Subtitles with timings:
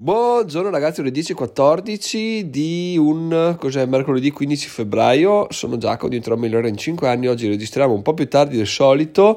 [0.00, 5.48] Buongiorno ragazzi, ore 10.14 di un cos'è, mercoledì 15 febbraio.
[5.50, 7.26] Sono Giacomo, diventerò migliore in 5 anni.
[7.26, 9.36] Oggi registriamo un po' più tardi del solito.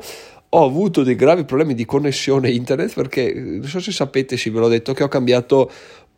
[0.50, 4.60] Ho avuto dei gravi problemi di connessione internet perché non so se sapete, sì, ve
[4.60, 5.68] l'ho detto che ho cambiato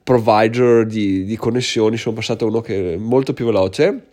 [0.04, 1.96] provider di, di connessioni.
[1.96, 4.07] Sono passato a uno che è molto più veloce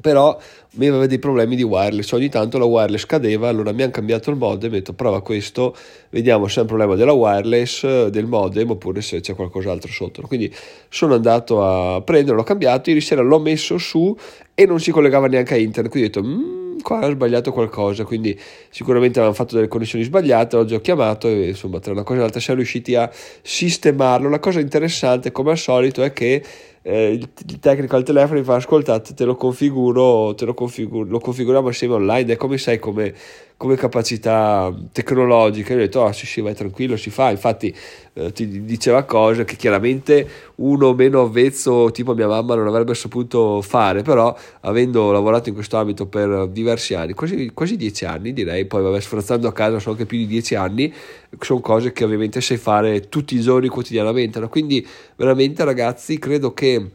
[0.00, 0.38] però
[0.72, 4.30] mi aveva dei problemi di wireless, ogni tanto la wireless cadeva, allora mi hanno cambiato
[4.30, 5.74] il modem, ho detto prova questo,
[6.10, 10.22] vediamo se è un problema della wireless, del modem oppure se c'è qualcos'altro sotto.
[10.22, 10.54] Quindi
[10.88, 14.16] sono andato a prenderlo, l'ho cambiato, ieri sera l'ho messo su
[14.54, 18.04] e non si collegava neanche a internet, quindi ho detto mmm, qua ho sbagliato qualcosa,
[18.04, 18.38] quindi
[18.70, 22.22] sicuramente avevano fatto delle connessioni sbagliate, oggi ho chiamato e insomma tra una cosa e
[22.22, 23.10] l'altra siamo riusciti a
[23.42, 24.28] sistemarlo.
[24.28, 26.42] La cosa interessante come al solito è che
[26.88, 31.10] eh, il, il, tecnico al telefono mi fa ascoltate te lo configuro, te lo, configuro,
[31.10, 33.12] lo configuriamo assieme online è come sai come,
[33.56, 37.74] come capacità tecnologica io ho detto oh sì sì vai tranquillo si fa infatti
[38.12, 43.62] eh, ti diceva cose che chiaramente uno meno avvezzo tipo mia mamma non avrebbe saputo
[43.62, 48.66] fare però avendo lavorato in questo ambito per diversi anni quasi, quasi dieci anni direi
[48.66, 50.92] poi vabbè sforzando a casa sono anche più di dieci anni
[51.40, 54.50] sono cose che ovviamente sai fare tutti i giorni quotidianamente no?
[54.50, 54.86] quindi
[55.16, 56.90] veramente ragazzi credo che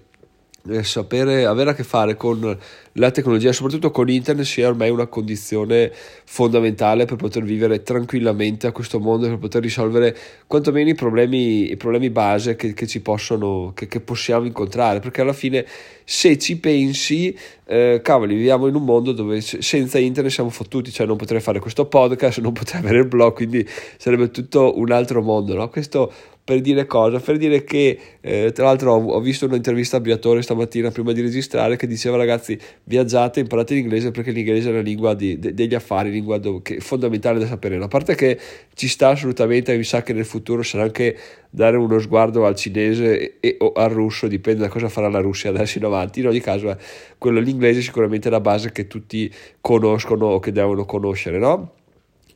[0.81, 2.57] sapere, avere a che fare con
[2.93, 5.91] la tecnologia, soprattutto con internet, sia ormai una condizione
[6.25, 10.15] fondamentale per poter vivere tranquillamente a questo mondo, per poter risolvere
[10.47, 15.21] quantomeno i problemi, i problemi base che, che ci possono, che, che, possiamo incontrare, perché
[15.21, 15.65] alla fine
[16.03, 17.35] se ci pensi,
[17.72, 21.59] eh, cavoli, viviamo in un mondo dove senza internet siamo fottuti, cioè non potrei fare
[21.59, 23.66] questo podcast, non potrei avere il blog, quindi
[23.97, 25.69] sarebbe tutto un altro mondo, no?
[25.69, 26.11] Questo
[26.44, 27.19] per dire cosa?
[27.19, 31.78] Per dire che, eh, tra l'altro, ho, visto un'intervista a Briatore stamattina prima di registrare
[31.78, 36.11] che diceva ragazzi viaggiate, imparate l'inglese perché l'inglese è la lingua di, de, degli affari,
[36.11, 37.78] lingua do, che è fondamentale da sapere.
[37.78, 38.38] A parte che
[38.73, 41.17] ci sta assolutamente, mi sa che nel futuro sarà anche
[41.53, 45.49] dare uno sguardo al cinese e, o al russo, dipende da cosa farà la Russia
[45.52, 46.21] adesso in avanti.
[46.21, 46.77] In ogni caso, eh,
[47.17, 51.73] quello l'inglese sicuramente è la base che tutti conoscono o che devono conoscere, no?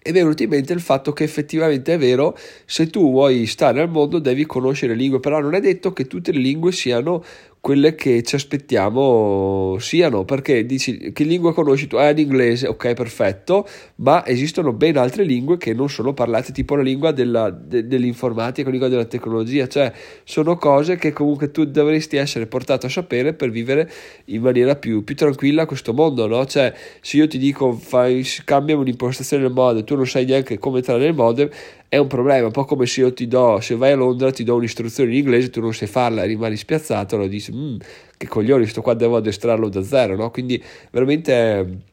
[0.08, 3.48] e mi è venuto in mente il fatto che effettivamente è vero, se tu vuoi
[3.48, 7.24] stare al mondo devi conoscere lingue, però non è detto che tutte le lingue siano
[7.66, 11.96] quelle che ci aspettiamo siano, perché dici che lingua conosci tu?
[11.96, 16.84] Ah, l'inglese, ok, perfetto, ma esistono ben altre lingue che non sono parlate, tipo la
[16.84, 19.92] lingua della, de, dell'informatica, la lingua della tecnologia, cioè
[20.24, 23.92] sono cose che comunque tu dovresti essere portato a sapere per vivere
[24.26, 26.46] in maniera più, più tranquilla questo mondo, no?
[26.46, 26.72] Cioè,
[27.02, 31.00] se io ti dico fai, cambia un'impostazione del modem, tu non sai neanche come entrare
[31.00, 31.50] nel modem,
[31.96, 34.44] è un problema, un po' come se io ti do, se vai a Londra ti
[34.44, 37.78] do un'istruzione in inglese, tu non sai farla, rimani spiazzato, lo dici, mm,
[38.18, 40.30] che coglioni, sto qua devo addestrarlo da zero, no?
[40.30, 40.62] Quindi
[40.92, 41.84] veramente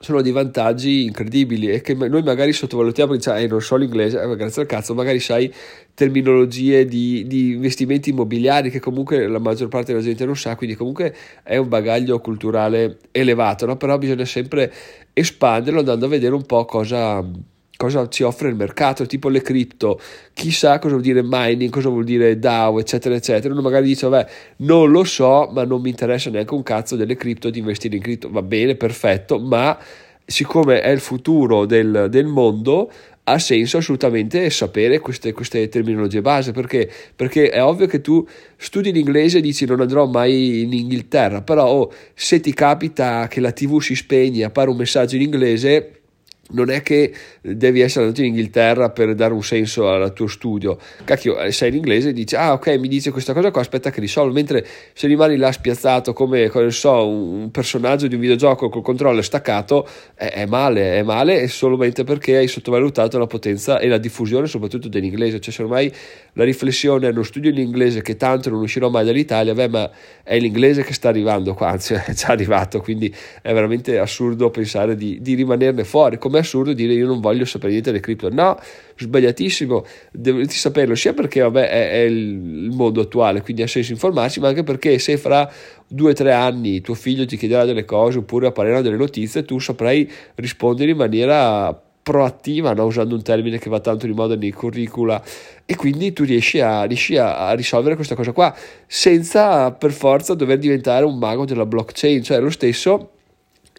[0.00, 4.36] sono dei vantaggi incredibili e che noi magari sottovalutiamo diciamo, eh, non so l'inglese, eh,
[4.36, 5.52] grazie al cazzo, magari sai
[5.92, 10.76] terminologie di, di, investimenti immobiliari che comunque la maggior parte della gente non sa, quindi
[10.76, 13.76] comunque è un bagaglio culturale elevato, no?
[13.76, 14.72] però bisogna sempre
[15.12, 17.26] espanderlo andando a vedere un po' cosa
[17.78, 20.00] cosa ci offre il mercato, tipo le cripto,
[20.34, 23.54] chissà cosa vuol dire mining, cosa vuol dire DAO, eccetera, eccetera.
[23.54, 27.14] Uno magari dice, vabbè, non lo so, ma non mi interessa neanche un cazzo delle
[27.14, 29.78] cripto, di investire in cripto, va bene, perfetto, ma
[30.26, 32.90] siccome è il futuro del, del mondo,
[33.22, 36.90] ha senso assolutamente sapere queste, queste terminologie base perché?
[37.14, 41.66] perché è ovvio che tu studi l'inglese e dici non andrò mai in Inghilterra però
[41.66, 45.97] oh, se ti capita che la tv si spegne e appare un messaggio in inglese
[46.50, 50.78] non è che devi essere andato in Inghilterra per dare un senso al tuo studio.
[51.04, 53.90] Cacchio, eh, sei in inglese e dici, ah ok, mi dice questa cosa qua, aspetta
[53.90, 54.32] che risolvo.
[54.32, 59.20] Mentre se rimani là spiazzato come, come so, un personaggio di un videogioco col controllo
[59.22, 64.46] staccato, è, è, male, è male solamente perché hai sottovalutato la potenza e la diffusione
[64.46, 65.40] soprattutto dell'inglese.
[65.40, 65.92] Cioè se ormai
[66.32, 69.90] la riflessione è non studio l'inglese che tanto non uscirò mai dall'Italia, beh ma
[70.22, 74.96] è l'inglese che sta arrivando qua, anzi è già arrivato, quindi è veramente assurdo pensare
[74.96, 76.16] di, di rimanerne fuori.
[76.18, 78.28] Come è assurdo dire io non voglio sapere niente delle cripto.
[78.30, 78.58] No,
[78.96, 84.40] sbagliatissimo, dovresti saperlo sia perché vabbè, è, è, il mondo attuale, quindi ha senso informarsi,
[84.40, 85.50] ma anche perché se fra
[85.86, 89.58] due o tre anni tuo figlio ti chiederà delle cose oppure apparirà delle notizie, tu
[89.58, 92.86] saprai rispondere in maniera proattiva, no?
[92.86, 95.22] usando un termine che va tanto di moda nei curricula,
[95.66, 100.32] e quindi tu riesci, a, riesci a, a, risolvere questa cosa qua senza per forza
[100.32, 103.10] dover diventare un mago della blockchain, cioè lo stesso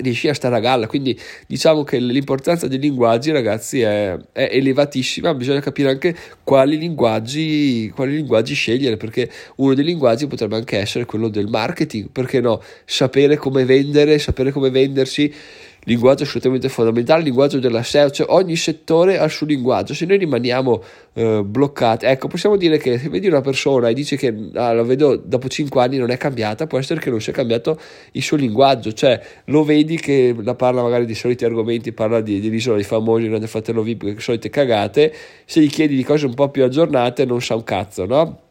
[0.02, 0.88] riesci a stare a galla.
[0.88, 1.18] Quindi
[1.48, 5.34] diciamo che l'importanza dei linguaggi, ragazzi, è, è elevatissima.
[5.34, 11.06] Bisogna capire anche quali linguaggi, quali linguaggi scegliere, perché uno dei linguaggi potrebbe anche essere
[11.06, 12.10] quello del marketing.
[12.12, 12.62] Perché no?
[12.86, 15.34] Sapere come vendere, sapere come vendersi
[15.84, 20.18] linguaggio assolutamente fondamentale, il linguaggio della cioè ogni settore ha il suo linguaggio, se noi
[20.18, 20.84] rimaniamo
[21.14, 24.84] eh, bloccati, ecco, possiamo dire che se vedi una persona e dici che ah, la
[24.84, 27.80] vedo dopo 5 anni non è cambiata, può essere che non sia cambiato
[28.12, 32.40] il suo linguaggio, cioè lo vedi che la parla magari di soliti argomenti, parla di,
[32.40, 35.14] dell'isola dei famosi, grande fratello VIP, solite cagate,
[35.46, 38.49] se gli chiedi di cose un po' più aggiornate non sa un cazzo, no?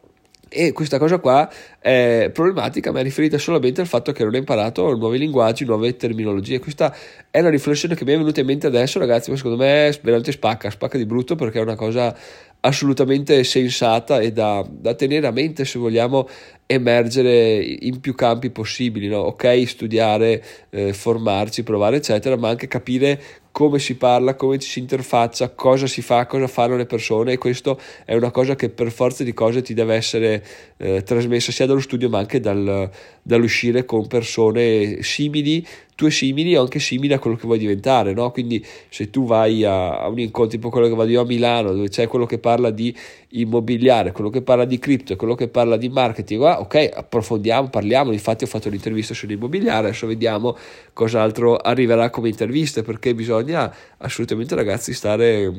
[0.51, 1.47] E questa cosa qua
[1.77, 5.95] è problematica, ma è riferita solamente al fatto che non ha imparato nuovi linguaggi, nuove
[5.95, 6.57] terminologie.
[6.57, 6.95] Questa
[7.29, 10.31] è una riflessione che mi è venuta in mente adesso, ragazzi, ma secondo me veramente
[10.31, 12.15] spacca, spacca di brutto perché è una cosa
[12.61, 16.27] assolutamente sensata e da, da tenere a mente se vogliamo
[16.71, 19.21] emergere in più campi possibili, no?
[19.21, 23.19] ok studiare, eh, formarci, provare eccetera, ma anche capire
[23.51, 27.37] come si parla, come ci si interfaccia, cosa si fa, cosa fanno le persone e
[27.39, 30.45] questo è una cosa che per forza di cose ti deve essere
[30.77, 32.89] eh, trasmessa sia dallo studio ma anche dal,
[33.23, 35.65] dall'uscire con persone simili,
[35.95, 38.29] tue simili o anche simili a quello che vuoi diventare, no?
[38.29, 41.73] quindi se tu vai a, a un incontro tipo quello che vado io a Milano
[41.73, 42.95] dove c'è quello che parla di
[43.31, 47.69] immobiliare, quello che parla di cripto e quello che parla di marketing, ah, ok approfondiamo,
[47.69, 50.57] parliamo, infatti ho fatto l'intervista sull'immobiliare, adesso vediamo
[50.93, 55.53] cos'altro arriverà come interviste perché bisogna assolutamente ragazzi stare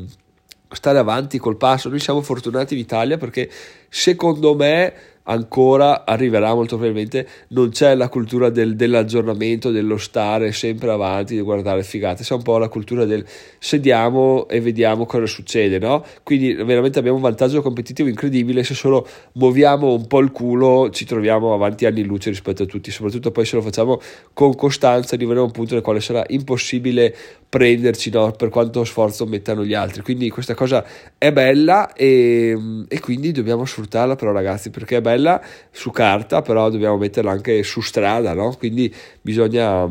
[0.73, 1.89] stare avanti col passo.
[1.89, 3.51] Noi siamo fortunati in Italia perché
[3.89, 4.95] secondo me
[5.31, 7.27] ancora arriverà molto probabilmente.
[7.49, 12.23] Non c'è la cultura del, dell'aggiornamento dello stare sempre avanti di guardare figate.
[12.23, 13.25] C'è un po' la cultura del
[13.59, 16.05] sediamo e vediamo cosa succede no?
[16.23, 18.65] quindi veramente abbiamo un vantaggio competitivo incredibile.
[18.65, 22.67] Se solo muoviamo un po' il culo ci troviamo avanti anni in luce rispetto a
[22.67, 22.91] tutti.
[22.91, 24.01] Soprattutto poi se lo facciamo
[24.33, 27.15] con costanza arriveremo a un punto nel quale sarà impossibile
[27.49, 28.31] prenderci no?
[28.33, 30.03] per quanto sforzo mettano gli altri.
[30.03, 30.85] Quindi questa cosa
[31.17, 32.57] è bella e,
[32.89, 35.41] e quindi dobbiamo sfruttarla però ragazzi perché è bella bella
[35.71, 38.55] su carta, però dobbiamo metterla anche su strada, no?
[38.59, 39.87] Quindi bisogna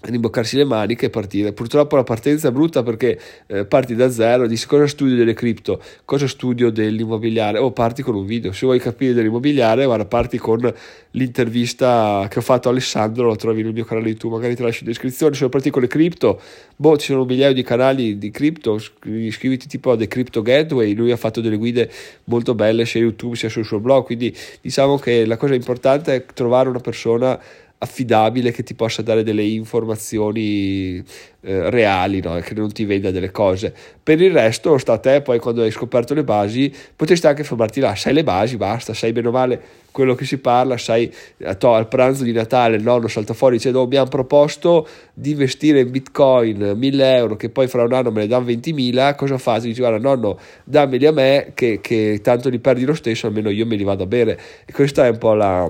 [0.00, 1.52] rimboccarsi le maniche e partire.
[1.52, 5.82] Purtroppo la partenza è brutta perché eh, parti da zero, dici cosa studio delle cripto,
[6.04, 8.52] cosa studio dell'immobiliare, o parti con un video.
[8.52, 10.72] Se vuoi capire dell'immobiliare, guarda, parti con
[11.12, 14.80] l'intervista che ho fatto a Alessandro, lo trovi nel mio canale YouTube, magari ti lascio
[14.84, 15.34] in descrizione.
[15.34, 16.40] Se partire con le cripto,
[16.76, 20.94] boh, ci sono un migliaio di canali di cripto, iscriviti tipo a The Crypto Gateway,
[20.94, 21.90] lui ha fatto delle guide
[22.24, 26.24] molto belle sia YouTube sia sul suo blog, quindi diciamo che la cosa importante è
[26.32, 27.40] trovare una persona
[27.78, 32.38] affidabile che ti possa dare delle informazioni eh, reali, no?
[32.40, 33.72] che non ti venda delle cose.
[34.02, 37.80] Per il resto, sta a te, poi quando hai scoperto le basi, potresti anche fermarti
[37.80, 41.56] là, sai le basi, basta, sai bene o male quello che si parla, sai, eh,
[41.56, 44.86] to, al pranzo di Natale il nonno salta fuori e dice no, mi hanno proposto
[45.12, 49.16] di investire in bitcoin 1000 euro che poi fra un anno me ne danno 20.000,
[49.16, 49.60] cosa fai?
[49.60, 53.66] Dici guarda nonno dammeli a me che, che tanto li perdi lo stesso, almeno io
[53.66, 54.38] me li vado a bere.
[54.64, 55.68] E questa è un po' la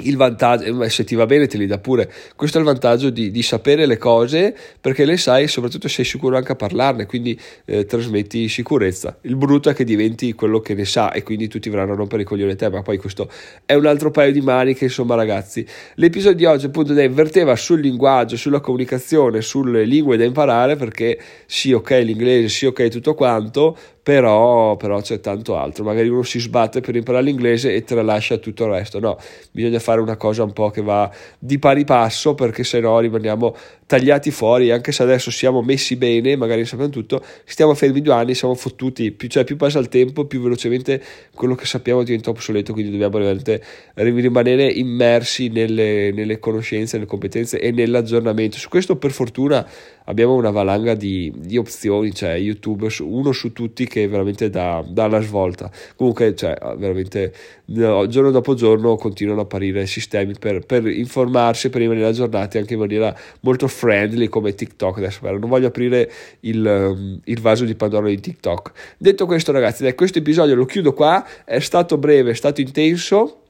[0.00, 3.10] il vantaggio, eh, se ti va bene te li dà pure, questo è il vantaggio
[3.10, 7.06] di, di, sapere le cose perché le sai e soprattutto sei sicuro anche a parlarne,
[7.06, 9.18] quindi eh, trasmetti sicurezza.
[9.22, 12.22] Il brutto è che diventi quello che ne sa e quindi tutti verranno a rompere
[12.22, 13.30] i coglioni te, ma poi questo
[13.64, 15.64] è un altro paio di maniche, insomma ragazzi.
[15.94, 21.72] L'episodio di oggi appunto inverteva sul linguaggio, sulla comunicazione, sulle lingue da imparare perché sì
[21.72, 23.76] ok l'inglese, sì ok tutto quanto,
[24.06, 25.82] però, però, c'è tanto altro.
[25.82, 29.00] Magari uno si sbatte per imparare l'inglese e tralascia tutto il resto.
[29.00, 29.18] No,
[29.50, 33.54] bisogna fare una cosa un po' che va di pari passo perché se no rimaniamo
[33.86, 34.70] tagliati fuori.
[34.70, 39.12] Anche se adesso siamo messi bene, magari sappiamo tutto, stiamo fermi due anni, siamo fottuti.
[39.12, 41.02] Più, cioè, più passa il tempo, più velocemente
[41.34, 42.72] quello che sappiamo diventa obsoleto.
[42.72, 43.62] Quindi dobbiamo veramente
[43.94, 48.58] rimanere immersi nelle, nelle conoscenze, nelle competenze e nell'aggiornamento.
[48.58, 49.66] Su questo, per fortuna,
[50.04, 55.06] abbiamo una valanga di, di opzioni, cioè YouTube, uno su tutti che veramente dà, dà
[55.06, 55.70] la svolta.
[55.94, 57.32] Comunque, cioè, veramente
[57.66, 62.74] no, giorno dopo giorno continuano ad apparire sistemi per, per informarsi, per rimanere aggiornati anche
[62.74, 64.98] in maniera molto friendly come TikTok.
[64.98, 68.72] Adesso non voglio aprire il, um, il vaso di Pandora di TikTok.
[68.96, 71.24] Detto questo, ragazzi, dai, questo episodio lo chiudo qua.
[71.44, 73.42] È stato breve, è stato intenso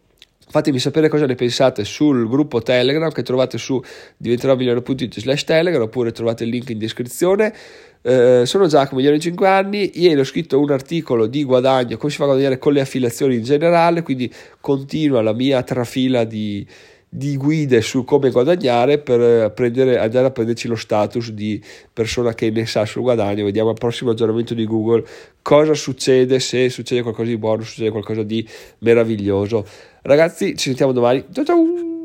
[0.48, 3.82] Fatemi sapere cosa ne pensate sul gruppo Telegram che trovate su
[4.16, 7.52] diventerò.it slash Telegram oppure trovate il link in descrizione.
[8.00, 12.12] Eh, sono Giacomo, gli ho 5 anni, ieri ho scritto un articolo di guadagno, come
[12.12, 16.64] si fa a guadagnare con le affiliazioni in generale, quindi continua la mia trafila di,
[17.16, 22.50] di guide su come guadagnare per prendere, andare a prenderci lo status di persona che
[22.50, 23.44] ne sa sul guadagno.
[23.44, 25.02] Vediamo al prossimo aggiornamento di Google
[25.40, 28.46] cosa succede, se succede qualcosa di buono, succede qualcosa di
[28.80, 29.66] meraviglioso.
[30.02, 31.24] Ragazzi, ci sentiamo domani.
[31.32, 31.95] Ciao ciao!